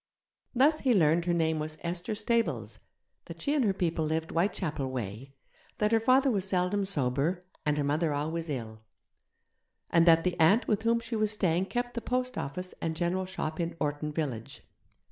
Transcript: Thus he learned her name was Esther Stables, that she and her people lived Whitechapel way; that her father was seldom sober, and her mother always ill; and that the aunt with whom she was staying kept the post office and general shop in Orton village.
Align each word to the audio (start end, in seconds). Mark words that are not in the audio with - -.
Thus 0.55 0.79
he 0.79 0.95
learned 0.95 1.25
her 1.25 1.33
name 1.35 1.59
was 1.59 1.77
Esther 1.83 2.15
Stables, 2.15 2.79
that 3.25 3.39
she 3.39 3.53
and 3.53 3.63
her 3.65 3.71
people 3.71 4.03
lived 4.03 4.31
Whitechapel 4.31 4.89
way; 4.89 5.35
that 5.77 5.91
her 5.91 5.99
father 5.99 6.31
was 6.31 6.47
seldom 6.47 6.85
sober, 6.85 7.43
and 7.67 7.77
her 7.77 7.83
mother 7.83 8.11
always 8.11 8.49
ill; 8.49 8.81
and 9.91 10.07
that 10.07 10.23
the 10.23 10.39
aunt 10.39 10.67
with 10.67 10.81
whom 10.81 11.01
she 11.01 11.15
was 11.15 11.33
staying 11.33 11.67
kept 11.67 11.93
the 11.93 12.01
post 12.01 12.35
office 12.35 12.73
and 12.81 12.95
general 12.95 13.27
shop 13.27 13.59
in 13.59 13.75
Orton 13.79 14.11
village. 14.11 14.63